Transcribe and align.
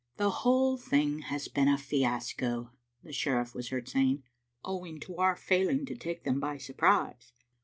"The 0.17 0.31
whole 0.31 0.77
thing 0.77 1.19
has 1.19 1.47
been 1.47 1.67
a 1.67 1.77
fiasco," 1.77 2.71
the 3.03 3.13
sheriff 3.13 3.53
was 3.53 3.69
heard 3.69 3.87
saying, 3.87 4.23
"owing 4.65 4.99
to 5.01 5.17
our 5.17 5.35
faiKng 5.35 5.85
to 5.85 5.95
take 5.95 6.23
them 6.23 6.39
by 6.39 6.57
surprise. 6.57 7.33